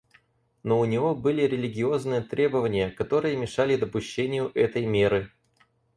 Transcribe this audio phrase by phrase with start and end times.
[0.63, 5.29] Но у него были религиозные требования, которые мешали допущению этой меры.